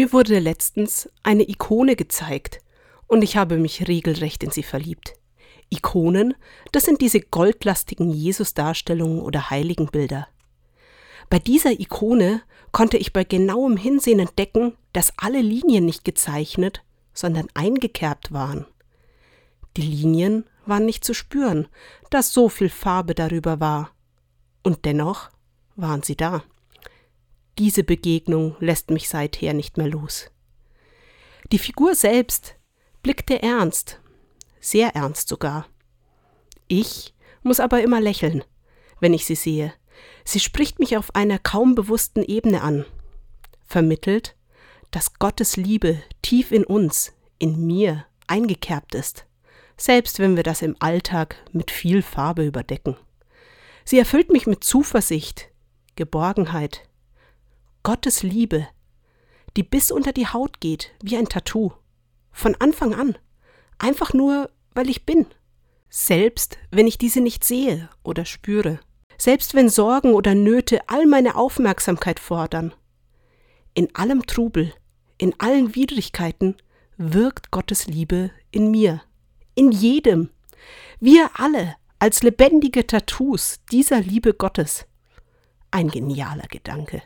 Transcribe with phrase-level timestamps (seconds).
[0.00, 2.60] Mir wurde letztens eine Ikone gezeigt
[3.06, 5.12] und ich habe mich regelrecht in sie verliebt.
[5.68, 6.32] Ikonen,
[6.72, 10.26] das sind diese goldlastigen Jesus-Darstellungen oder Heiligenbilder.
[11.28, 12.40] Bei dieser Ikone
[12.72, 16.82] konnte ich bei genauem Hinsehen entdecken, dass alle Linien nicht gezeichnet,
[17.12, 18.64] sondern eingekerbt waren.
[19.76, 21.68] Die Linien waren nicht zu spüren,
[22.08, 23.90] da so viel Farbe darüber war.
[24.62, 25.28] Und dennoch
[25.76, 26.42] waren sie da.
[27.60, 30.30] Diese Begegnung lässt mich seither nicht mehr los.
[31.52, 32.54] Die Figur selbst
[33.02, 34.00] blickte ernst,
[34.60, 35.66] sehr ernst sogar.
[36.68, 37.12] Ich
[37.42, 38.44] muss aber immer lächeln,
[39.00, 39.74] wenn ich sie sehe.
[40.24, 42.86] Sie spricht mich auf einer kaum bewussten Ebene an,
[43.66, 44.36] vermittelt,
[44.90, 49.26] dass Gottes Liebe tief in uns, in mir, eingekerbt ist,
[49.76, 52.96] selbst wenn wir das im Alltag mit viel Farbe überdecken.
[53.84, 55.50] Sie erfüllt mich mit Zuversicht,
[55.94, 56.88] Geborgenheit,
[57.90, 58.68] Gottes Liebe,
[59.56, 61.72] die bis unter die Haut geht, wie ein Tattoo.
[62.30, 63.18] Von Anfang an.
[63.78, 65.26] Einfach nur, weil ich bin.
[65.88, 68.78] Selbst wenn ich diese nicht sehe oder spüre.
[69.18, 72.72] Selbst wenn Sorgen oder Nöte all meine Aufmerksamkeit fordern.
[73.74, 74.72] In allem Trubel,
[75.18, 76.58] in allen Widrigkeiten
[76.96, 79.02] wirkt Gottes Liebe in mir.
[79.56, 80.30] In jedem.
[81.00, 84.86] Wir alle als lebendige Tattoos dieser Liebe Gottes.
[85.72, 87.02] Ein genialer Gedanke.